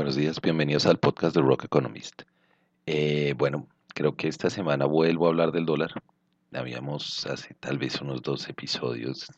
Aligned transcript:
Buenos 0.00 0.16
días, 0.16 0.40
bienvenidos 0.40 0.86
al 0.86 0.98
podcast 0.98 1.36
de 1.36 1.42
Rock 1.42 1.64
Economist. 1.64 2.22
Eh, 2.86 3.34
bueno, 3.36 3.68
creo 3.94 4.16
que 4.16 4.28
esta 4.28 4.48
semana 4.48 4.86
vuelvo 4.86 5.26
a 5.26 5.28
hablar 5.28 5.52
del 5.52 5.66
dólar. 5.66 5.92
Habíamos 6.54 7.26
hace 7.26 7.52
tal 7.60 7.76
vez 7.76 8.00
unos 8.00 8.22
dos 8.22 8.48
episodios 8.48 9.30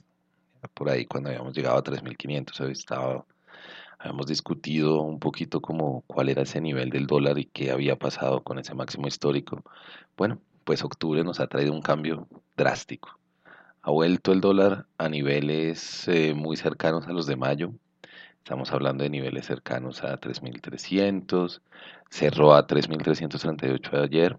por 0.73 0.89
ahí 0.89 1.05
cuando 1.05 1.31
habíamos 1.31 1.53
llegado 1.53 1.79
a 1.79 1.83
3.500, 1.83 2.71
estaba, 2.71 3.27
habíamos 3.99 4.27
discutido 4.27 5.01
un 5.01 5.19
poquito 5.19 5.61
como 5.61 6.05
cuál 6.07 6.29
era 6.29 6.43
ese 6.43 6.61
nivel 6.61 6.91
del 6.91 7.09
dólar 7.09 7.41
y 7.41 7.47
qué 7.47 7.73
había 7.73 7.97
pasado 7.97 8.45
con 8.45 8.61
ese 8.61 8.73
máximo 8.73 9.09
histórico. 9.09 9.65
Bueno, 10.17 10.39
pues 10.63 10.85
octubre 10.85 11.25
nos 11.25 11.41
ha 11.41 11.49
traído 11.49 11.73
un 11.73 11.83
cambio 11.83 12.29
drástico. 12.57 13.19
Ha 13.83 13.91
vuelto 13.91 14.31
el 14.31 14.41
dólar 14.41 14.87
a 14.97 15.09
niveles 15.09 16.07
eh, 16.07 16.35
muy 16.35 16.57
cercanos 16.57 17.09
a 17.09 17.13
los 17.13 17.27
de 17.27 17.35
mayo, 17.35 17.73
Estamos 18.43 18.73
hablando 18.73 19.05
de 19.05 19.11
niveles 19.11 19.47
cercanos 19.47 20.03
a 20.03 20.19
3.300, 20.19 21.61
cerró 22.11 22.55
a 22.55 22.67
3.338 22.67 24.03
ayer. 24.03 24.37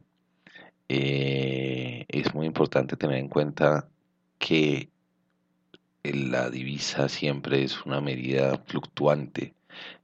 Eh, 0.90 2.04
es 2.10 2.36
muy 2.36 2.46
importante 2.46 2.98
tener 2.98 3.18
en 3.18 3.30
cuenta 3.30 3.88
que 4.40 4.90
la 6.04 6.50
divisa 6.50 7.08
siempre 7.08 7.64
es 7.64 7.86
una 7.86 8.02
medida 8.02 8.62
fluctuante, 8.66 9.54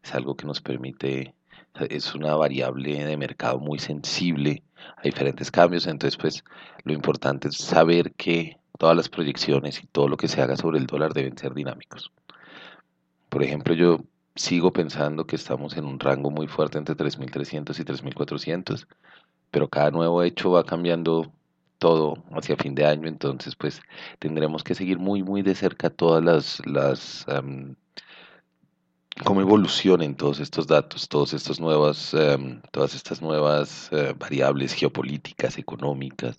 es 0.01 0.15
algo 0.15 0.37
que 0.37 0.45
nos 0.45 0.61
permite, 0.61 1.33
es 1.89 2.15
una 2.15 2.35
variable 2.35 3.03
de 3.03 3.17
mercado 3.17 3.59
muy 3.59 3.79
sensible 3.79 4.63
a 4.95 5.01
diferentes 5.01 5.51
cambios, 5.51 5.87
entonces 5.87 6.15
pues 6.15 6.45
lo 6.85 6.93
importante 6.93 7.49
es 7.49 7.57
saber 7.57 8.13
que 8.13 8.59
todas 8.77 8.95
las 8.95 9.09
proyecciones 9.09 9.83
y 9.83 9.87
todo 9.87 10.07
lo 10.07 10.15
que 10.15 10.29
se 10.29 10.41
haga 10.41 10.55
sobre 10.55 10.79
el 10.79 10.87
dólar 10.87 11.13
deben 11.13 11.37
ser 11.37 11.53
dinámicos. 11.53 12.13
Por 13.29 13.43
ejemplo, 13.43 13.73
yo 13.73 13.99
sigo 14.35 14.73
pensando 14.73 15.25
que 15.25 15.35
estamos 15.35 15.77
en 15.77 15.85
un 15.85 15.99
rango 15.99 16.31
muy 16.31 16.47
fuerte 16.47 16.77
entre 16.77 16.95
3.300 16.95 17.79
y 17.79 17.83
3.400, 17.83 18.87
pero 19.51 19.67
cada 19.69 19.91
nuevo 19.91 20.23
hecho 20.23 20.51
va 20.51 20.63
cambiando 20.63 21.31
todo 21.77 22.23
hacia 22.31 22.57
fin 22.57 22.75
de 22.75 22.85
año, 22.85 23.07
entonces 23.07 23.55
pues 23.55 23.81
tendremos 24.19 24.63
que 24.63 24.75
seguir 24.75 24.99
muy 24.99 25.23
muy 25.23 25.41
de 25.41 25.55
cerca 25.55 25.89
todas 25.89 26.23
las, 26.23 26.61
las 26.65 27.25
cómo 29.23 29.41
evolucionen 29.41 30.15
todos 30.15 30.39
estos 30.39 30.67
datos, 30.67 31.07
todos 31.07 31.33
estos 31.33 31.59
nuevas, 31.59 32.15
todas 32.71 32.95
estas 32.95 33.21
nuevas 33.21 33.89
eh, 33.91 34.13
variables 34.17 34.73
geopolíticas, 34.73 35.57
económicas, 35.57 36.37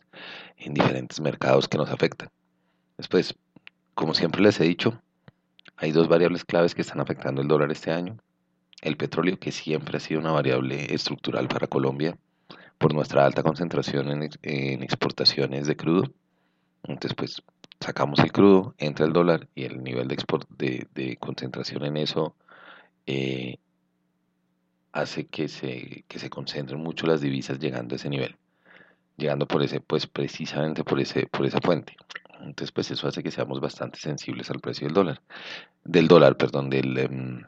en 0.57 0.75
diferentes 0.75 1.21
mercados 1.21 1.69
que 1.69 1.79
nos 1.79 1.91
afectan. 1.91 2.31
Después, 2.97 3.35
como 3.95 4.15
siempre 4.15 4.43
les 4.43 4.61
he 4.61 4.65
dicho, 4.65 5.01
hay 5.81 5.93
dos 5.93 6.09
variables 6.09 6.45
claves 6.45 6.75
que 6.75 6.83
están 6.83 7.01
afectando 7.01 7.41
el 7.41 7.49
dólar 7.49 7.73
este 7.73 7.91
año. 7.91 8.19
El 8.83 8.99
petróleo, 8.99 9.39
que 9.39 9.51
siempre 9.51 9.97
ha 9.97 10.01
sido 10.01 10.21
una 10.21 10.31
variable 10.31 10.95
estructural 10.95 11.49
para 11.49 11.67
Colombia 11.67 12.17
por 12.77 12.93
nuestra 12.93 13.25
alta 13.25 13.43
concentración 13.43 14.11
en, 14.43 14.83
exportaciones 14.83 15.67
de 15.67 15.77
crudo. 15.77 16.13
Entonces, 16.83 17.15
pues 17.15 17.43
sacamos 17.81 18.19
el 18.21 18.31
crudo, 18.31 18.75
entra 18.77 19.07
el 19.07 19.15
dólar 19.15 19.49
y 19.55 19.65
el 19.65 19.83
nivel 19.83 20.07
de, 20.07 20.15
export, 20.15 20.49
de, 20.51 21.17
concentración 21.19 21.85
en 21.87 21.97
eso 21.97 22.37
eh, 23.07 23.57
hace 24.93 25.29
que 25.29 25.49
se, 25.49 26.05
que 26.09 26.19
se 26.19 26.29
concentren 26.29 26.81
mucho 26.81 27.07
las 27.07 27.23
divisas 27.23 27.59
llegando 27.59 27.95
a 27.95 27.97
ese 27.97 28.11
nivel, 28.11 28.37
llegando 29.17 29.47
por 29.47 29.63
ese, 29.63 29.81
pues 29.81 30.07
precisamente 30.07 30.85
por 30.85 31.01
ese, 31.01 31.27
por 31.27 31.47
esa 31.47 31.61
fuente. 31.61 31.97
Entonces, 32.41 32.73
pues 32.73 32.91
eso 32.91 33.09
hace 33.09 33.23
que 33.23 33.31
seamos 33.31 33.61
bastante 33.61 33.99
sensibles 33.99 34.51
al 34.51 34.61
precio 34.61 34.87
del 34.87 34.95
dólar, 34.95 35.23
del 35.85 36.09
dólar, 36.09 36.37
perdón, 36.37 36.71
del, 36.71 36.99
em, 36.99 37.43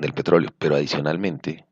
del 0.00 0.12
petróleo. 0.14 0.50
Pero 0.58 0.74
adicionalmente, 0.76 1.66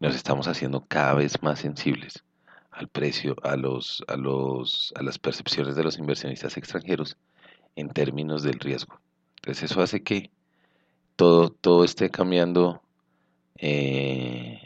nos 0.00 0.14
estamos 0.14 0.48
haciendo 0.48 0.84
cada 0.86 1.14
vez 1.14 1.42
más 1.42 1.60
sensibles 1.60 2.24
al 2.70 2.88
precio, 2.88 3.36
a 3.42 3.56
los, 3.56 4.02
a 4.08 4.16
los, 4.16 4.92
a 4.96 5.02
las 5.02 5.18
percepciones 5.18 5.76
de 5.76 5.84
los 5.84 5.98
inversionistas 5.98 6.56
extranjeros 6.56 7.16
en 7.76 7.88
términos 7.90 8.42
del 8.42 8.58
riesgo. 8.58 9.00
Entonces, 9.36 9.70
eso 9.70 9.80
hace 9.82 10.02
que 10.02 10.30
todo, 11.16 11.50
todo 11.50 11.84
esté 11.84 12.10
cambiando 12.10 12.82
eh, 13.56 14.60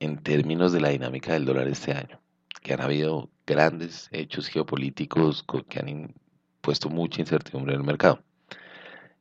en 0.00 0.18
términos 0.18 0.72
de 0.72 0.80
la 0.80 0.88
dinámica 0.88 1.32
del 1.32 1.44
dólar 1.44 1.68
este 1.68 1.92
año, 1.92 2.20
que 2.62 2.72
han 2.74 2.80
habido 2.80 3.30
grandes 3.46 4.08
hechos 4.12 4.48
geopolíticos 4.48 5.44
que 5.68 5.80
han 5.80 6.14
puesto 6.60 6.88
mucha 6.88 7.20
incertidumbre 7.20 7.74
en 7.74 7.80
el 7.80 7.86
mercado. 7.86 8.22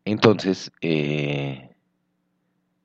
Entonces, 0.05 0.71
eh, 0.81 1.69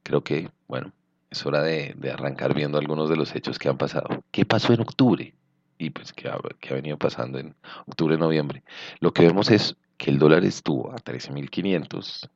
creo 0.02 0.22
que, 0.22 0.50
bueno, 0.68 0.92
es 1.30 1.44
hora 1.46 1.62
de, 1.62 1.94
arrancar 2.12 2.54
viendo 2.54 2.78
algunos 2.78 3.08
de 3.08 3.16
los 3.16 3.34
hechos 3.34 3.58
que 3.58 3.68
han 3.68 3.78
pasado. 3.78 4.24
¿Qué 4.30 4.44
pasó 4.44 4.72
en 4.72 4.80
octubre? 4.80 5.34
Y 5.78 5.90
pues, 5.90 6.12
¿qué 6.12 6.28
ha, 6.28 6.34
ha 6.34 6.74
venido 6.74 6.96
pasando 6.96 7.38
en 7.38 7.54
octubre, 7.86 8.16
noviembre? 8.16 8.62
Lo 9.00 9.12
que 9.12 9.26
vemos 9.26 9.50
es 9.50 9.76
que 9.98 10.10
el 10.10 10.18
dólar 10.18 10.44
estuvo 10.44 10.92
a 10.92 10.96
13.500 10.96 12.28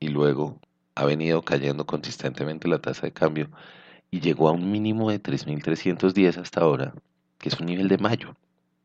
y 0.00 0.08
luego 0.08 0.60
ha 0.94 1.04
venido 1.04 1.42
cayendo 1.42 1.86
consistentemente 1.86 2.68
la 2.68 2.80
tasa 2.80 3.02
de 3.02 3.12
cambio 3.12 3.50
y 4.10 4.20
llegó 4.20 4.48
a 4.48 4.52
un 4.52 4.70
mínimo 4.70 5.10
de 5.10 5.22
3.310 5.22 6.38
hasta 6.38 6.60
ahora 6.60 6.94
que 7.42 7.48
es 7.48 7.60
un 7.60 7.66
nivel 7.66 7.88
de 7.88 7.98
mayo. 7.98 8.36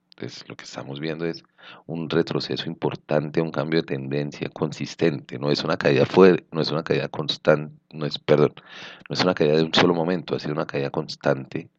Entonces, 0.10 0.50
lo 0.50 0.56
que 0.58 0.66
estamos 0.66 1.00
viendo 1.00 1.26
es 1.26 1.44
un 1.86 2.10
retroceso 2.10 2.68
importante, 2.68 3.40
un 3.40 3.52
cambio 3.52 3.82
de 3.82 3.86
tendencia 3.86 4.50
consistente. 4.50 5.38
No 5.38 5.52
es 5.52 5.64
una 5.64 5.78
caída 5.78 6.08
fuerte, 6.08 6.48
no 6.52 6.62
es 6.62 6.72
una 6.72 6.84
caída 6.84 7.08
constante, 7.08 7.76
no 7.92 8.08
es, 8.08 8.18
perdón, 8.18 8.54
no 9.08 9.14
es 9.14 9.24
una 9.24 9.36
caída 9.36 9.58
de 9.58 9.64
un 9.64 9.74
solo 9.76 9.94
momento, 9.94 10.36
ha 10.36 10.40
sido 10.40 10.54
una 10.54 10.66
caída 10.66 10.90
constante 10.90 11.70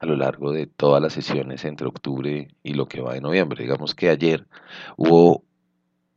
a 0.00 0.06
lo 0.06 0.16
largo 0.16 0.52
de 0.52 0.66
todas 0.66 1.02
las 1.02 1.14
sesiones 1.14 1.64
entre 1.64 1.88
octubre 1.88 2.48
y 2.62 2.74
lo 2.74 2.86
que 2.86 3.00
va 3.00 3.14
de 3.14 3.22
noviembre. 3.22 3.62
Digamos 3.62 3.94
que 3.94 4.10
ayer 4.10 4.46
hubo 4.98 5.44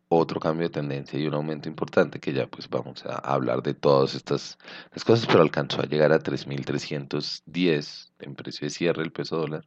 otro 0.10 0.42
cambio 0.42 0.68
de 0.68 0.74
tendencia 0.74 1.18
y 1.18 1.26
un 1.26 1.36
aumento 1.36 1.70
importante 1.70 2.20
que 2.20 2.34
ya 2.34 2.48
pues 2.48 2.70
vamos 2.70 3.06
a 3.06 3.16
hablar 3.20 3.64
de 3.64 3.76
todas 3.76 4.14
estas, 4.14 4.58
estas 4.88 5.06
cosas, 5.06 5.26
pero 5.26 5.42
alcanzó 5.42 5.82
a 5.82 5.86
llegar 5.86 6.12
a 6.12 6.20
3.310 6.20 8.12
en 8.20 8.36
precio 8.36 8.66
de 8.66 8.72
cierre 8.72 9.04
el 9.04 9.14
peso 9.14 9.38
dólar 9.38 9.66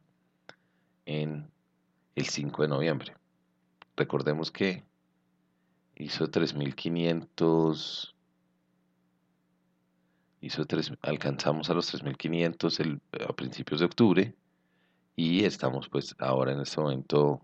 en 1.05 1.51
el 2.15 2.25
5 2.25 2.63
de 2.63 2.67
noviembre. 2.67 3.13
Recordemos 3.95 4.51
que 4.51 4.83
hizo 5.95 6.29
3.500, 6.29 8.13
hizo 10.41 10.65
3, 10.65 10.93
alcanzamos 11.01 11.69
a 11.69 11.73
los 11.73 11.93
3.500 11.93 13.01
a 13.27 13.33
principios 13.33 13.79
de 13.79 13.85
octubre 13.85 14.35
y 15.15 15.45
estamos 15.45 15.87
pues 15.89 16.15
ahora 16.19 16.51
en 16.51 16.59
este 16.59 16.81
momento 16.81 17.41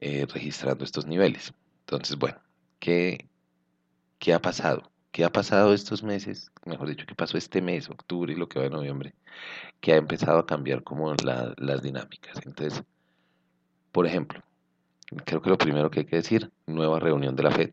eh, 0.00 0.26
registrando 0.26 0.84
estos 0.84 1.06
niveles. 1.06 1.54
Entonces, 1.80 2.18
bueno, 2.18 2.38
¿qué, 2.80 3.28
¿qué 4.18 4.34
ha 4.34 4.40
pasado? 4.40 4.90
¿Qué 5.10 5.24
ha 5.24 5.30
pasado 5.30 5.72
estos 5.72 6.02
meses? 6.02 6.52
Mejor 6.66 6.88
dicho, 6.88 7.06
¿qué 7.06 7.14
pasó 7.14 7.38
este 7.38 7.62
mes, 7.62 7.88
octubre 7.88 8.32
y 8.32 8.36
lo 8.36 8.48
que 8.48 8.58
va 8.58 8.64
de 8.64 8.70
noviembre? 8.70 9.14
Que 9.80 9.92
ha 9.92 9.96
empezado 9.96 10.38
a 10.38 10.46
cambiar 10.46 10.82
como 10.82 11.14
las 11.14 11.82
dinámicas. 11.82 12.38
Entonces, 12.44 12.82
por 13.92 14.06
ejemplo, 14.06 14.42
creo 15.24 15.40
que 15.40 15.50
lo 15.50 15.56
primero 15.56 15.90
que 15.90 16.00
hay 16.00 16.06
que 16.06 16.16
decir, 16.16 16.50
nueva 16.66 17.00
reunión 17.00 17.34
de 17.34 17.42
la 17.44 17.50
FED. 17.50 17.72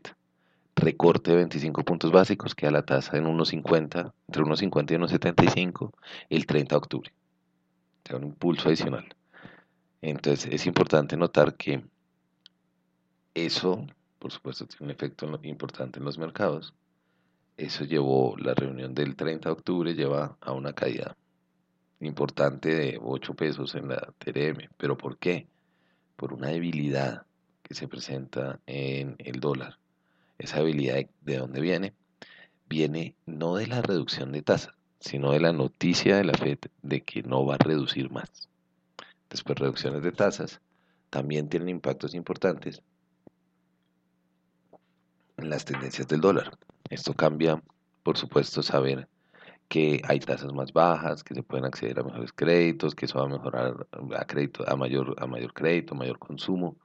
Recorte 0.76 1.32
de 1.32 1.36
25 1.36 1.84
puntos 1.84 2.10
básicos, 2.10 2.54
queda 2.54 2.70
la 2.70 2.86
tasa 2.86 3.16
en 3.16 3.26
1.50, 3.26 4.12
entre 4.26 4.42
1.50 4.42 4.92
y 4.92 4.94
1.75 4.96 5.92
el 6.30 6.46
30 6.46 6.74
de 6.74 6.78
octubre. 6.78 7.12
O 8.04 8.08
sea, 8.08 8.16
un 8.16 8.24
impulso 8.24 8.68
adicional. 8.68 9.14
Entonces, 10.00 10.52
es 10.52 10.66
importante 10.66 11.16
notar 11.16 11.54
que 11.56 11.84
eso, 13.34 13.86
por 14.18 14.32
supuesto, 14.32 14.66
tiene 14.66 14.86
un 14.86 14.90
efecto 14.90 15.28
importante 15.42 15.98
en 15.98 16.04
los 16.04 16.18
mercados 16.18 16.74
eso 17.56 17.84
llevó, 17.84 18.36
la 18.36 18.54
reunión 18.54 18.94
del 18.94 19.16
30 19.16 19.48
de 19.48 19.52
octubre 19.52 19.94
lleva 19.94 20.36
a 20.40 20.52
una 20.52 20.72
caída 20.72 21.16
importante 22.00 22.74
de 22.74 22.98
8 23.00 23.34
pesos 23.34 23.74
en 23.74 23.88
la 23.88 24.12
TRM. 24.18 24.68
¿Pero 24.76 24.96
por 24.96 25.18
qué? 25.18 25.46
Por 26.16 26.32
una 26.32 26.48
debilidad 26.48 27.26
que 27.62 27.74
se 27.74 27.88
presenta 27.88 28.60
en 28.66 29.16
el 29.18 29.40
dólar. 29.40 29.78
Esa 30.38 30.58
debilidad 30.58 30.98
de 31.20 31.38
dónde 31.38 31.60
viene? 31.60 31.94
Viene 32.68 33.14
no 33.24 33.56
de 33.56 33.66
la 33.66 33.82
reducción 33.82 34.32
de 34.32 34.42
tasa, 34.42 34.74
sino 34.98 35.32
de 35.32 35.40
la 35.40 35.52
noticia 35.52 36.16
de 36.16 36.24
la 36.24 36.34
Fed 36.34 36.58
de 36.82 37.02
que 37.02 37.22
no 37.22 37.46
va 37.46 37.54
a 37.54 37.58
reducir 37.58 38.10
más. 38.10 38.48
Después, 39.30 39.58
reducciones 39.58 40.02
de 40.02 40.12
tasas 40.12 40.60
también 41.10 41.48
tienen 41.48 41.68
impactos 41.68 42.14
importantes 42.14 42.82
las 45.36 45.64
tendencias 45.64 46.08
del 46.08 46.20
dólar. 46.20 46.56
Esto 46.90 47.14
cambia, 47.14 47.62
por 48.02 48.16
supuesto, 48.16 48.62
saber 48.62 49.08
que 49.68 50.02
hay 50.04 50.20
tasas 50.20 50.52
más 50.52 50.72
bajas, 50.72 51.24
que 51.24 51.34
se 51.34 51.42
pueden 51.42 51.64
acceder 51.64 51.98
a 51.98 52.04
mejores 52.04 52.32
créditos, 52.32 52.94
que 52.94 53.06
eso 53.06 53.18
va 53.18 53.24
a 53.24 53.28
mejorar 53.28 53.86
a 54.16 54.24
crédito, 54.26 54.64
a 54.68 54.76
mayor, 54.76 55.14
a 55.18 55.26
mayor 55.26 55.52
crédito, 55.52 55.94
mayor 55.94 56.18
consumo, 56.18 56.76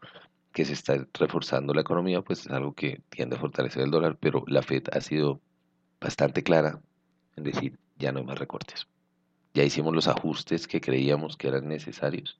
que 0.53 0.65
se 0.65 0.73
está 0.73 1.05
reforzando 1.13 1.73
la 1.73 1.81
economía, 1.81 2.21
pues 2.21 2.41
es 2.45 2.51
algo 2.51 2.73
que 2.73 3.01
tiende 3.09 3.35
a 3.35 3.39
fortalecer 3.39 3.83
el 3.83 3.91
dólar, 3.91 4.17
pero 4.19 4.43
la 4.47 4.63
Fed 4.63 4.83
ha 4.91 5.01
sido 5.01 5.39
bastante 5.99 6.43
clara 6.43 6.79
en 7.35 7.43
decir, 7.43 7.77
ya 7.97 8.11
no 8.11 8.19
hay 8.19 8.25
más 8.25 8.39
recortes. 8.39 8.87
Ya 9.53 9.63
hicimos 9.63 9.93
los 9.93 10.07
ajustes 10.07 10.67
que 10.67 10.81
creíamos 10.81 11.37
que 11.37 11.49
eran 11.49 11.67
necesarios 11.67 12.39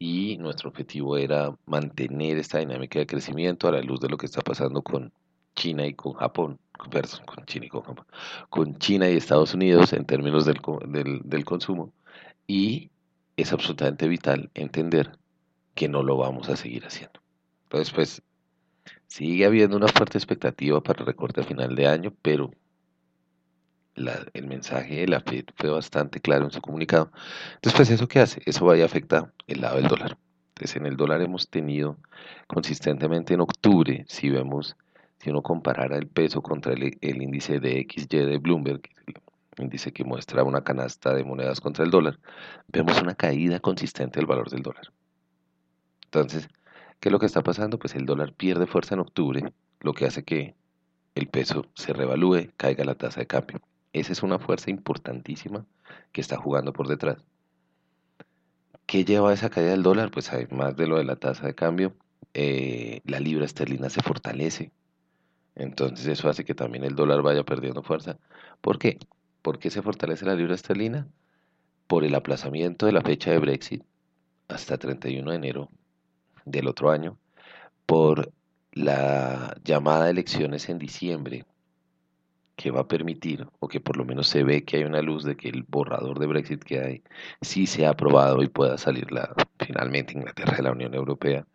y 0.00 0.38
nuestro 0.38 0.70
objetivo 0.70 1.18
era 1.18 1.54
mantener 1.66 2.38
esta 2.38 2.58
dinámica 2.58 2.98
de 2.98 3.06
crecimiento 3.06 3.68
a 3.68 3.72
la 3.72 3.82
luz 3.82 4.00
de 4.00 4.08
lo 4.08 4.16
que 4.16 4.26
está 4.26 4.40
pasando 4.40 4.82
con 4.82 5.12
China 5.54 5.86
y 5.86 5.92
con 5.92 6.14
Japón, 6.14 6.58
con 6.72 7.44
China 7.44 7.66
y 7.66 7.68
con 7.68 7.82
Japón, 7.82 8.06
con 8.48 8.78
China 8.78 9.10
y 9.10 9.16
Estados 9.18 9.52
Unidos 9.52 9.92
en 9.92 10.06
términos 10.06 10.46
del, 10.46 10.58
del, 10.88 11.20
del 11.22 11.44
consumo 11.44 11.92
y 12.46 12.90
es 13.36 13.52
absolutamente 13.52 14.08
vital 14.08 14.50
entender 14.54 15.18
que 15.74 15.88
no 15.88 16.02
lo 16.02 16.16
vamos 16.16 16.48
a 16.48 16.56
seguir 16.56 16.86
haciendo. 16.86 17.20
Entonces, 17.64 17.92
pues, 17.92 18.22
sigue 19.06 19.44
habiendo 19.44 19.76
una 19.76 19.88
fuerte 19.88 20.16
expectativa 20.16 20.80
para 20.82 21.00
el 21.00 21.06
recorte 21.06 21.42
a 21.42 21.44
final 21.44 21.74
de 21.76 21.86
año, 21.86 22.14
pero 22.22 22.50
el 23.94 24.46
mensaje 24.46 25.00
de 25.00 25.08
la 25.08 25.20
FED 25.20 25.46
fue 25.56 25.70
bastante 25.70 26.20
claro 26.20 26.44
en 26.44 26.50
su 26.50 26.60
comunicado. 26.60 27.10
Entonces, 27.56 27.76
pues, 27.76 27.90
¿eso 27.90 28.08
qué 28.08 28.20
hace? 28.20 28.42
Eso 28.46 28.64
va 28.64 28.74
a 28.74 28.84
afectar 28.84 29.32
el 29.46 29.60
lado 29.60 29.76
del 29.76 29.88
dólar. 29.88 30.18
Entonces, 30.54 30.76
en 30.76 30.86
el 30.86 30.96
dólar 30.96 31.22
hemos 31.22 31.48
tenido 31.48 31.96
consistentemente 32.46 33.34
en 33.34 33.40
octubre, 33.40 34.04
si 34.08 34.30
vemos, 34.30 34.76
si 35.18 35.30
uno 35.30 35.42
comparara 35.42 35.96
el 35.96 36.06
peso 36.06 36.42
contra 36.42 36.72
el, 36.72 36.98
el 37.00 37.22
índice 37.22 37.60
de 37.60 37.86
XY 37.88 38.18
de 38.18 38.38
Bloomberg, 38.38 38.82
el 39.06 39.64
índice 39.64 39.92
que 39.92 40.04
muestra 40.04 40.44
una 40.44 40.62
canasta 40.62 41.14
de 41.14 41.24
monedas 41.24 41.60
contra 41.60 41.84
el 41.84 41.90
dólar, 41.90 42.18
vemos 42.68 43.00
una 43.00 43.14
caída 43.14 43.60
consistente 43.60 44.18
del 44.18 44.26
valor 44.26 44.50
del 44.50 44.62
dólar. 44.62 44.92
Entonces, 46.04 46.48
¿qué 46.98 47.08
es 47.08 47.12
lo 47.12 47.18
que 47.18 47.26
está 47.26 47.42
pasando? 47.42 47.78
Pues 47.78 47.94
el 47.94 48.06
dólar 48.06 48.32
pierde 48.34 48.66
fuerza 48.66 48.94
en 48.94 49.00
octubre, 49.00 49.52
lo 49.80 49.94
que 49.94 50.06
hace 50.06 50.24
que 50.24 50.54
el 51.14 51.28
peso 51.28 51.66
se 51.74 51.92
revalúe, 51.92 52.52
caiga 52.56 52.84
la 52.84 52.94
tasa 52.94 53.20
de 53.20 53.26
cambio. 53.26 53.60
Esa 53.92 54.12
es 54.12 54.22
una 54.22 54.38
fuerza 54.38 54.70
importantísima 54.70 55.66
que 56.12 56.20
está 56.20 56.36
jugando 56.36 56.72
por 56.72 56.88
detrás. 56.88 57.24
¿Qué 58.86 59.04
lleva 59.04 59.30
a 59.30 59.34
esa 59.34 59.50
caída 59.50 59.70
del 59.70 59.82
dólar? 59.82 60.10
Pues 60.10 60.32
además 60.32 60.76
de 60.76 60.86
lo 60.86 60.98
de 60.98 61.04
la 61.04 61.16
tasa 61.16 61.46
de 61.46 61.54
cambio, 61.54 61.94
eh, 62.34 63.02
la 63.04 63.20
libra 63.20 63.44
esterlina 63.44 63.90
se 63.90 64.02
fortalece. 64.02 64.72
Entonces 65.54 66.06
eso 66.06 66.28
hace 66.28 66.44
que 66.44 66.54
también 66.54 66.84
el 66.84 66.94
dólar 66.96 67.22
vaya 67.22 67.44
perdiendo 67.44 67.82
fuerza. 67.82 68.18
¿Por 68.60 68.78
qué? 68.78 68.98
¿Por 69.42 69.58
qué 69.58 69.70
se 69.70 69.82
fortalece 69.82 70.24
la 70.26 70.34
libra 70.34 70.54
esterlina? 70.54 71.08
Por 71.86 72.04
el 72.04 72.14
aplazamiento 72.14 72.86
de 72.86 72.92
la 72.92 73.02
fecha 73.02 73.30
de 73.30 73.38
Brexit 73.38 73.84
hasta 74.48 74.78
31 74.78 75.30
de 75.30 75.36
enero 75.36 75.68
del 76.44 76.68
otro 76.68 76.90
año, 76.90 77.18
por 77.86 78.32
la 78.72 79.56
llamada 79.64 80.04
de 80.06 80.12
elecciones 80.12 80.68
en 80.68 80.78
diciembre, 80.78 81.44
que 82.60 82.70
va 82.70 82.82
a 82.82 82.88
permitir, 82.88 83.48
o 83.58 83.68
que 83.68 83.80
por 83.80 83.96
lo 83.96 84.04
menos 84.04 84.28
se 84.28 84.44
ve 84.44 84.64
que 84.66 84.76
hay 84.76 84.84
una 84.84 85.00
luz 85.00 85.24
de 85.24 85.34
que 85.34 85.48
el 85.48 85.62
borrador 85.62 86.18
de 86.18 86.26
Brexit 86.26 86.62
que 86.62 86.78
hay 86.78 87.02
sí 87.40 87.66
se 87.66 87.86
ha 87.86 87.90
aprobado 87.90 88.42
y 88.42 88.48
pueda 88.48 88.76
salir 88.76 89.10
la, 89.10 89.34
finalmente 89.58 90.12
Inglaterra 90.12 90.58
de 90.58 90.64
la 90.64 90.72
Unión 90.72 90.92
Europea, 90.92 91.46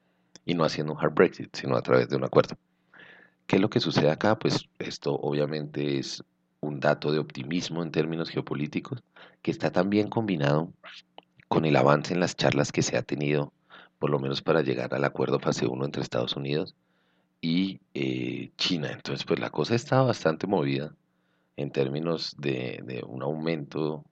y 0.45 0.55
no 0.55 0.63
haciendo 0.63 0.93
un 0.93 0.99
hard 0.99 1.13
Brexit, 1.13 1.55
sino 1.55 1.75
a 1.75 1.83
través 1.83 2.09
de 2.09 2.15
un 2.15 2.23
acuerdo. 2.23 2.55
¿Qué 3.45 3.57
es 3.57 3.61
lo 3.61 3.69
que 3.69 3.79
sucede 3.81 4.09
acá? 4.09 4.39
Pues 4.39 4.67
esto 4.79 5.13
obviamente 5.13 5.99
es 5.99 6.23
un 6.59 6.79
dato 6.79 7.11
de 7.11 7.19
optimismo 7.19 7.83
en 7.83 7.91
términos 7.91 8.31
geopolíticos, 8.31 9.03
que 9.43 9.51
está 9.51 9.71
también 9.71 10.09
combinado 10.09 10.73
con 11.47 11.65
el 11.65 11.75
avance 11.75 12.15
en 12.15 12.19
las 12.19 12.35
charlas 12.35 12.71
que 12.71 12.81
se 12.81 12.97
ha 12.97 13.03
tenido, 13.03 13.53
por 13.99 14.09
lo 14.09 14.17
menos 14.17 14.41
para 14.41 14.63
llegar 14.63 14.95
al 14.95 15.05
acuerdo 15.05 15.39
fase 15.39 15.67
1 15.67 15.85
entre 15.85 16.01
Estados 16.01 16.35
Unidos 16.35 16.73
y 17.45 17.79
eh, 17.93 18.51
China. 18.57 18.91
Entonces, 18.91 19.23
pues 19.23 19.39
la 19.39 19.51
cosa 19.51 19.75
está 19.75 20.01
bastante 20.01 20.47
movida 20.47 20.95
en 21.57 21.69
términos 21.71 22.35
de, 22.39 23.03
un 23.07 23.21
aumento 23.21 24.03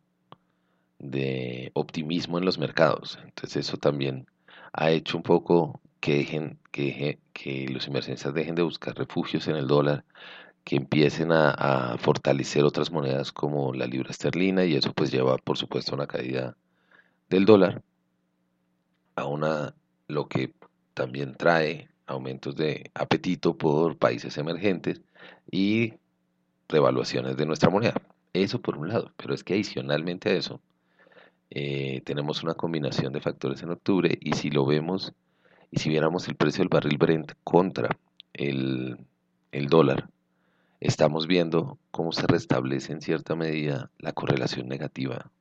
de 0.99 1.71
optimismo 1.73 2.37
en 2.37 2.45
los 2.45 2.59
mercados. 2.59 3.17
Entonces, 3.23 3.67
eso 3.67 3.77
también 3.77 4.27
ha 4.71 4.91
hecho 4.91 5.17
un 5.17 5.23
poco 5.23 5.81
que 5.99 6.17
dejen, 6.17 6.59
que, 6.71 7.17
que 7.33 7.67
los 7.69 7.87
inversionistas 7.87 8.35
dejen 8.35 8.53
de 8.53 8.61
buscar 8.61 8.95
refugios 8.95 9.47
en 9.47 9.55
el 9.55 9.67
dólar, 9.67 10.05
que 10.63 10.75
empiecen 10.75 11.31
a, 11.31 11.97
fortalecer 11.97 12.63
otras 12.63 12.91
monedas 12.91 13.31
como 13.31 13.73
la 13.73 13.87
libra 13.87 14.11
esterlina 14.11 14.63
y 14.63 14.75
eso 14.75 14.93
pues 14.93 15.11
lleva 15.11 15.37
por 15.37 15.57
supuesto 15.57 15.91
a 15.91 15.95
una 15.95 16.07
caída 16.07 16.55
del 17.29 17.45
dólar 17.45 17.81
a 19.15 19.25
una 19.25 19.75
lo 20.07 20.27
que 20.27 20.53
también 20.93 21.35
trae 21.35 21.89
aumentos 22.05 22.55
de 22.55 22.91
apetito 22.93 23.57
por 23.57 23.97
países 23.97 24.37
emergentes 24.37 25.01
y 25.49 25.93
revaluaciones 26.67 27.37
de 27.37 27.45
nuestra 27.45 27.69
moneda. 27.69 28.01
Eso 28.33 28.61
por 28.61 28.77
un 28.77 28.89
lado, 28.89 29.11
pero 29.17 29.33
es 29.33 29.43
que 29.43 29.53
adicionalmente 29.53 30.29
a 30.29 30.33
eso 30.33 30.61
eh, 31.49 32.01
tenemos 32.03 32.43
una 32.43 32.55
combinación 32.55 33.13
de 33.13 33.21
factores 33.21 33.61
en 33.61 33.69
octubre 33.69 34.17
y 34.19 34.33
si 34.33 34.49
lo 34.49 34.65
vemos 34.65 35.13
y 35.69 35.79
si 35.79 35.89
viéramos 35.89 36.27
el 36.27 36.35
precio 36.35 36.61
del 36.61 36.69
barril 36.69 36.97
Brent 36.97 37.33
contra 37.43 37.89
el, 38.33 38.97
el 39.51 39.67
dólar, 39.67 40.09
estamos 40.79 41.27
viendo 41.27 41.77
cómo 41.91 42.11
se 42.11 42.27
restablece 42.27 42.91
en 42.91 43.01
cierta 43.01 43.35
medida 43.35 43.89
la 43.99 44.13
correlación 44.13 44.67
negativa 44.67 45.31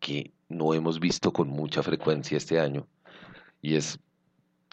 que 0.00 0.32
no 0.48 0.74
hemos 0.74 1.00
visto 1.00 1.32
con 1.32 1.48
mucha 1.48 1.82
frecuencia 1.82 2.36
este 2.36 2.58
año 2.58 2.86
y 3.60 3.76
es 3.76 3.98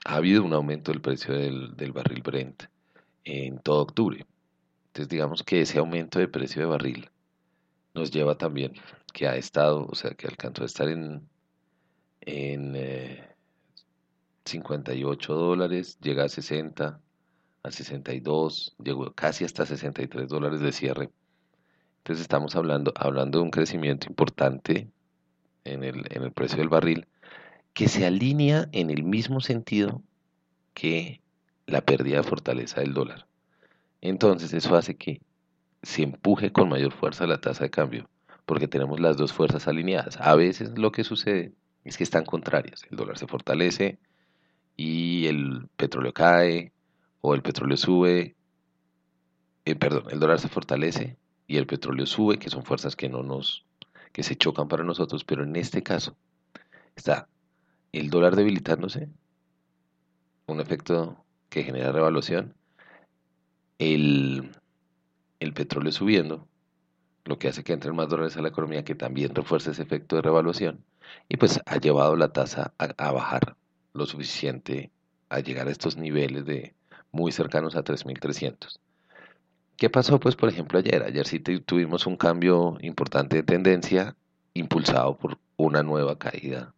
ha 0.06 0.16
habido 0.16 0.44
un 0.44 0.54
aumento 0.54 0.92
del 0.92 1.02
precio 1.02 1.34
del, 1.34 1.76
del 1.76 1.92
barril 1.92 2.22
Brent 2.22 2.64
en 3.24 3.60
todo 3.60 3.82
octubre. 3.82 4.26
Entonces 4.88 5.10
digamos 5.10 5.44
que 5.44 5.62
ese 5.62 5.80
aumento 5.80 6.20
de 6.20 6.28
precio 6.28 6.62
de 6.62 6.68
barril 6.68 7.10
nos 7.94 8.12
lleva 8.12 8.38
también 8.38 8.74
que 9.14 9.28
ha 9.28 9.36
estado, 9.36 9.86
o 9.86 9.96
sea, 9.96 10.12
que 10.12 10.28
alcanzó 10.28 10.64
a 10.64 10.66
estar 10.66 10.88
en, 10.88 11.28
en 12.22 12.76
58 14.46 15.34
eh, 15.34 15.36
dólares, 15.36 16.00
llega 16.00 16.24
a 16.26 16.30
60, 16.30 17.00
a 17.64 17.72
62, 17.72 18.76
llegó 18.84 19.12
casi 19.14 19.46
hasta 19.46 19.66
63 19.66 20.28
dólares 20.28 20.62
de 20.62 20.72
cierre. 20.72 21.12
Entonces 22.00 22.22
estamos 22.22 22.56
hablando, 22.56 22.94
hablando 22.96 23.40
de 23.40 23.44
un 23.44 23.52
crecimiento 23.52 24.08
importante 24.08 24.90
en 25.66 25.84
el, 25.84 26.06
en 26.10 26.24
el 26.24 26.32
precio 26.32 26.58
del 26.58 26.70
barril 26.70 27.08
que 27.74 27.88
se 27.88 28.06
alinea 28.06 28.70
en 28.72 28.90
el 28.90 29.04
mismo 29.04 29.42
sentido 29.42 30.02
que 30.74 31.22
la 31.66 31.82
pérdida 31.82 32.18
de 32.18 32.24
fortaleza 32.24 32.82
del 32.82 32.94
dólar. 32.94 33.28
Entonces 34.02 34.54
eso 34.54 34.76
hace 34.76 34.96
que 34.96 35.22
se 35.82 36.04
empuje 36.04 36.52
con 36.52 36.70
mayor 36.70 36.92
fuerza 36.92 37.28
la 37.28 37.42
tasa 37.42 37.66
de 37.66 37.70
cambio, 37.70 38.10
porque 38.46 38.68
tenemos 38.68 39.00
las 39.00 39.18
dos 39.18 39.34
fuerzas 39.34 39.68
alineadas. 39.68 40.18
A 40.20 40.36
veces 40.36 40.78
lo 40.78 40.92
que 40.92 41.04
sucede 41.04 41.54
es 41.84 41.98
que 41.98 42.04
están 42.04 42.26
contrarias. 42.26 42.84
El 42.90 42.98
dólar 42.98 43.18
se 43.18 43.28
fortalece 43.28 44.00
y 44.76 45.28
el 45.28 45.68
petróleo 45.78 46.14
cae, 46.14 46.72
o 47.22 47.36
el 47.36 47.42
petróleo 47.42 47.78
sube, 47.78 48.36
eh, 49.66 49.76
perdón, 49.76 50.06
el 50.12 50.20
dólar 50.20 50.40
se 50.40 50.48
fortalece 50.48 51.18
y 51.48 51.58
el 51.58 51.68
petróleo 51.68 52.06
sube, 52.06 52.40
que 52.40 52.50
son 52.50 52.64
fuerzas 52.64 52.96
que 52.96 53.10
no 53.10 53.24
nos, 53.24 53.66
que 54.12 54.24
se 54.24 54.36
chocan 54.36 54.68
para 54.68 54.84
nosotros, 54.84 55.24
pero 55.24 55.44
en 55.44 55.56
este 55.56 55.84
caso 55.84 56.16
está 56.96 57.28
el 57.92 58.10
dólar 58.10 58.36
debilitándose, 58.36 59.10
un 60.48 60.60
efecto 60.60 61.24
que 61.50 61.64
genera 61.64 61.92
revaluación, 61.92 62.56
el, 63.80 64.52
el 65.40 65.54
petróleo 65.54 65.92
subiendo, 65.92 66.48
lo 67.26 67.40
que 67.40 67.48
hace 67.48 67.64
que 67.64 67.74
entren 67.74 67.96
más 67.96 68.10
dólares 68.10 68.38
a 68.38 68.42
la 68.42 68.50
economía, 68.50 68.84
que 68.84 68.96
también 68.96 69.34
refuerza 69.36 69.72
ese 69.72 69.84
efecto 69.84 70.16
de 70.16 70.22
revaluación, 70.22 70.84
y 71.28 71.38
pues 71.38 71.60
ha 71.66 71.78
llevado 71.78 72.16
la 72.16 72.32
tasa 72.32 72.74
a, 72.78 73.12
bajar 73.12 73.56
lo 73.94 74.06
suficiente 74.06 74.92
a 75.30 75.40
llegar 75.40 75.68
a 75.68 75.72
estos 75.72 75.98
niveles 75.98 76.46
de 76.46 76.76
muy 77.12 77.32
cercanos 77.32 77.76
a 77.76 77.84
3.300. 77.84 78.80
¿Qué 79.78 79.90
pasó? 79.90 80.20
Pues 80.20 80.36
por 80.36 80.50
ejemplo 80.50 80.78
ayer, 80.80 81.04
ayer 81.04 81.26
sí 81.26 81.40
tuvimos 81.40 82.06
un 82.06 82.18
cambio 82.18 82.78
importante 82.82 83.38
de 83.38 83.44
tendencia 83.44 84.16
impulsado 84.54 85.18
por 85.18 85.40
una 85.56 85.84
nueva 85.84 86.18
caída 86.18 86.74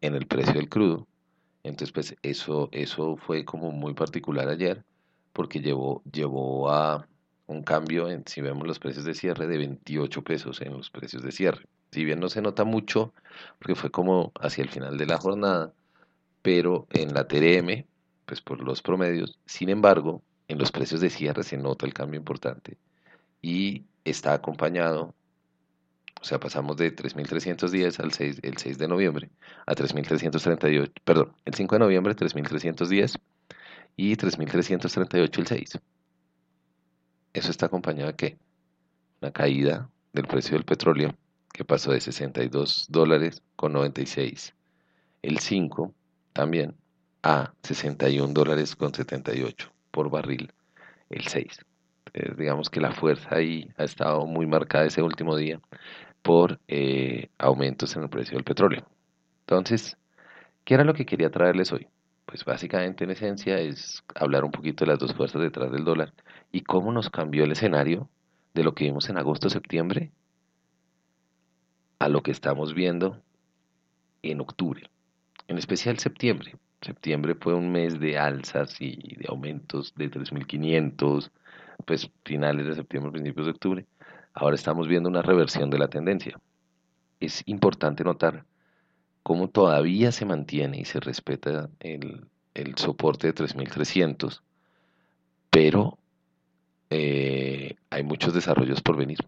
en 0.00 0.14
el 0.14 0.26
precio 0.26 0.54
del 0.54 0.68
crudo. 0.68 1.06
Entonces, 1.62 1.92
pues 1.92 2.16
eso, 2.22 2.68
eso 2.72 3.16
fue 3.16 3.44
como 3.44 3.72
muy 3.72 3.94
particular 3.94 4.48
ayer, 4.48 4.84
porque 5.32 5.60
llevó, 5.60 6.02
llevó 6.10 6.70
a 6.70 7.06
un 7.46 7.62
cambio 7.62 8.08
en, 8.08 8.24
si 8.26 8.40
vemos 8.40 8.66
los 8.66 8.78
precios 8.78 9.04
de 9.04 9.14
cierre, 9.14 9.46
de 9.46 9.58
28 9.58 10.22
pesos 10.22 10.60
en 10.60 10.72
los 10.72 10.90
precios 10.90 11.22
de 11.22 11.32
cierre. 11.32 11.66
Si 11.92 12.04
bien 12.04 12.20
no 12.20 12.28
se 12.28 12.42
nota 12.42 12.64
mucho, 12.64 13.12
porque 13.58 13.74
fue 13.74 13.90
como 13.90 14.32
hacia 14.40 14.62
el 14.62 14.70
final 14.70 14.98
de 14.98 15.06
la 15.06 15.18
jornada, 15.18 15.72
pero 16.42 16.86
en 16.90 17.14
la 17.14 17.26
TRM, 17.26 17.84
pues 18.26 18.40
por 18.40 18.62
los 18.62 18.82
promedios, 18.82 19.38
sin 19.46 19.68
embargo, 19.68 20.22
en 20.48 20.58
los 20.58 20.72
precios 20.72 21.00
de 21.00 21.10
cierre 21.10 21.42
se 21.42 21.56
nota 21.56 21.86
el 21.86 21.94
cambio 21.94 22.18
importante 22.18 22.78
y 23.42 23.84
está 24.04 24.34
acompañado 24.34 25.14
o 26.26 26.28
sea, 26.28 26.40
pasamos 26.40 26.76
de 26.76 26.92
3.310 26.92 28.00
al 28.00 28.10
6, 28.10 28.40
el 28.42 28.56
6 28.56 28.78
de 28.78 28.88
noviembre 28.88 29.30
a 29.64 29.76
3.338, 29.76 30.90
perdón, 31.04 31.32
el 31.44 31.54
5 31.54 31.76
de 31.76 31.78
noviembre 31.78 32.16
3.310 32.16 33.20
y 33.94 34.16
3.338 34.16 35.38
el 35.38 35.46
6. 35.46 35.78
Eso 37.32 37.50
está 37.52 37.66
acompañado 37.66 38.08
de 38.08 38.16
qué? 38.16 38.38
Una 39.20 39.30
caída 39.30 39.88
del 40.12 40.26
precio 40.26 40.56
del 40.56 40.64
petróleo, 40.64 41.14
que 41.52 41.64
pasó 41.64 41.92
de 41.92 42.00
62 42.00 42.86
dólares 42.88 43.40
con 43.54 43.72
96 43.72 44.52
el 45.22 45.38
5 45.38 45.94
también 46.32 46.74
a 47.22 47.52
61 47.62 48.34
dólares 48.34 48.74
con 48.74 48.92
78 48.92 49.72
por 49.92 50.10
barril 50.10 50.52
el 51.08 51.24
6. 51.24 51.64
digamos 52.36 52.68
que 52.68 52.80
la 52.80 52.90
fuerza 52.90 53.36
ahí 53.36 53.70
ha 53.76 53.84
estado 53.84 54.26
muy 54.26 54.46
marcada 54.46 54.86
ese 54.86 55.02
último 55.02 55.36
día 55.36 55.60
por 56.26 56.58
eh, 56.66 57.28
aumentos 57.38 57.94
en 57.94 58.02
el 58.02 58.08
precio 58.08 58.34
del 58.34 58.42
petróleo. 58.42 58.84
Entonces, 59.40 59.96
¿qué 60.64 60.74
era 60.74 60.82
lo 60.82 60.92
que 60.92 61.06
quería 61.06 61.30
traerles 61.30 61.72
hoy? 61.72 61.86
Pues 62.24 62.44
básicamente 62.44 63.04
en 63.04 63.12
esencia 63.12 63.60
es 63.60 64.02
hablar 64.16 64.44
un 64.44 64.50
poquito 64.50 64.84
de 64.84 64.90
las 64.90 64.98
dos 64.98 65.14
fuerzas 65.14 65.40
detrás 65.40 65.70
del 65.70 65.84
dólar 65.84 66.12
y 66.50 66.62
cómo 66.62 66.92
nos 66.92 67.10
cambió 67.10 67.44
el 67.44 67.52
escenario 67.52 68.08
de 68.54 68.64
lo 68.64 68.74
que 68.74 68.84
vimos 68.84 69.08
en 69.08 69.18
agosto-septiembre 69.18 70.10
a 72.00 72.08
lo 72.08 72.22
que 72.24 72.32
estamos 72.32 72.74
viendo 72.74 73.22
en 74.22 74.40
octubre 74.40 74.90
en 75.48 75.58
especial 75.58 75.98
septiembre. 75.98 76.56
Septiembre 76.80 77.34
fue 77.34 77.54
un 77.54 77.70
mes 77.70 77.98
de 78.00 78.18
alzas 78.18 78.80
y 78.80 79.16
de 79.16 79.26
aumentos 79.28 79.94
de 79.94 80.10
3.500, 80.10 81.30
pues 81.84 82.10
finales 82.24 82.66
de 82.66 82.74
septiembre, 82.74 83.12
principios 83.12 83.46
de 83.46 83.52
octubre. 83.52 83.86
Ahora 84.38 84.54
estamos 84.54 84.86
viendo 84.86 85.08
una 85.08 85.22
reversión 85.22 85.70
de 85.70 85.78
la 85.78 85.88
tendencia. 85.88 86.38
Es 87.20 87.42
importante 87.46 88.04
notar 88.04 88.44
cómo 89.22 89.48
todavía 89.48 90.12
se 90.12 90.26
mantiene 90.26 90.78
y 90.78 90.84
se 90.84 91.00
respeta 91.00 91.70
el, 91.80 92.28
soporte 92.76 93.28
de 93.28 93.34
3.300, 93.34 94.42
pero 95.48 95.98
eh, 96.90 97.76
hay 97.88 98.02
muchos 98.02 98.34
desarrollos 98.34 98.82
por 98.82 98.98
venir. 98.98 99.20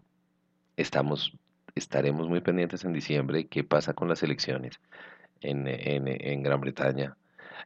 Estamos, 0.77 1.33
estaremos 1.73 2.29
muy 2.29 2.41
pendientes 2.41 2.85
en 2.85 2.93
diciembre 2.93 3.47
qué 3.47 3.63
pasa 3.63 3.95
con 3.95 4.09
las 4.09 4.21
elecciones 4.21 4.79
en, 5.41 5.65
en, 5.67 6.43
Gran 6.43 6.61
Bretaña. 6.61 7.17